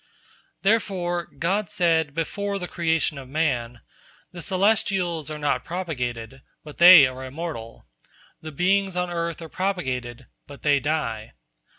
Therefore 0.63 1.27
God 1.27 1.69
said 1.69 2.15
before 2.15 2.57
the 2.57 2.67
creation 2.67 3.19
of 3.19 3.29
man: 3.29 3.81
"The 4.31 4.41
celestials 4.41 5.29
are 5.29 5.37
not 5.37 5.63
propagated, 5.63 6.41
but 6.63 6.79
they 6.79 7.05
are 7.05 7.23
immortal; 7.23 7.85
the 8.41 8.51
beings 8.51 8.95
on 8.95 9.11
earth 9.11 9.43
are 9.43 9.47
propagated, 9.49 10.25
but 10.47 10.63
they 10.63 10.79
die. 10.79 11.33